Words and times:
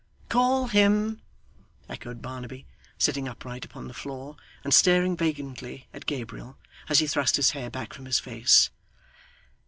'Call 0.29 0.65
him!' 0.69 1.21
echoed 1.87 2.23
Barnaby, 2.23 2.65
sitting 2.97 3.27
upright 3.27 3.63
upon 3.63 3.87
the 3.87 3.93
floor, 3.93 4.35
and 4.63 4.73
staring 4.73 5.15
vacantly 5.15 5.85
at 5.93 6.07
Gabriel, 6.07 6.57
as 6.89 6.97
he 6.97 7.05
thrust 7.05 7.35
his 7.35 7.51
hair 7.51 7.69
back 7.69 7.93
from 7.93 8.05
his 8.05 8.17
face. 8.17 8.71